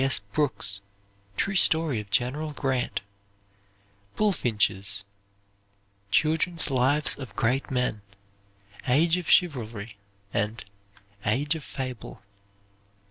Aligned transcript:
E. 0.01 0.03
S. 0.03 0.17
Brooks, 0.17 0.81
"True 1.37 1.53
Story 1.53 1.99
of 1.99 2.09
General 2.09 2.53
Grant." 2.53 3.01
Bulfinch's 4.17 5.05
"Children's 6.09 6.71
Lives 6.71 7.15
of 7.19 7.35
Great 7.35 7.69
Men," 7.69 8.01
"Age 8.87 9.17
of 9.17 9.29
Chivalry," 9.29 9.97
and 10.33 10.65
"Age 11.23 11.53
of 11.53 11.63
Fable." 11.63 12.23